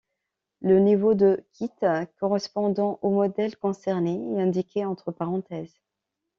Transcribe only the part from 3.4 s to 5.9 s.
concernés est indiqué entre parenthèses.